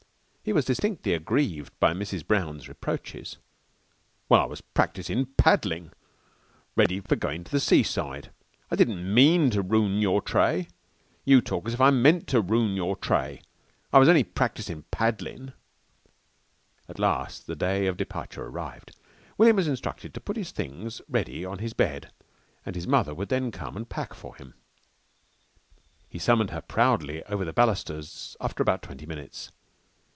He 0.43 0.53
was 0.53 0.65
distinctly 0.65 1.13
aggrieved 1.13 1.71
by 1.79 1.93
Mrs. 1.93 2.25
Brown's 2.25 2.67
reproaches. 2.67 3.37
"Well, 4.27 4.41
I 4.41 4.45
was 4.45 4.59
practisin' 4.59 5.27
paddlin', 5.37 5.91
ready 6.75 6.99
for 6.99 7.15
goin' 7.15 7.43
to 7.43 7.51
the 7.51 7.59
seaside. 7.59 8.31
I 8.71 8.75
didn't 8.75 9.13
mean 9.13 9.51
to 9.51 9.61
rune 9.61 9.99
your 10.01 10.19
tray. 10.19 10.67
You 11.25 11.41
talk 11.41 11.67
as 11.67 11.75
if 11.75 11.79
I 11.79 11.91
meant 11.91 12.25
to 12.29 12.41
rune 12.41 12.73
your 12.75 12.95
tray. 12.95 13.43
I 13.93 13.99
was 13.99 14.09
only 14.09 14.23
practisin' 14.23 14.81
paddlin'." 14.89 15.53
At 16.89 16.97
last 16.99 17.45
the 17.45 17.55
day 17.55 17.85
of 17.85 17.95
departure 17.95 18.43
arrived. 18.43 18.95
William 19.37 19.57
was 19.57 19.67
instructed 19.67 20.11
to 20.15 20.19
put 20.21 20.37
his 20.37 20.49
things 20.51 21.01
ready 21.07 21.45
on 21.45 21.59
his 21.59 21.73
bed, 21.73 22.11
and 22.65 22.73
his 22.75 22.87
mother 22.87 23.13
would 23.13 23.29
then 23.29 23.51
come 23.51 23.77
and 23.77 23.87
pack 23.87 24.15
for 24.15 24.35
him. 24.37 24.55
He 26.09 26.17
summoned 26.17 26.49
her 26.49 26.61
proudly 26.61 27.23
over 27.25 27.45
the 27.45 27.53
balusters 27.53 28.35
after 28.41 28.63
about 28.63 28.81
twenty 28.81 29.05
minutes. 29.05 29.51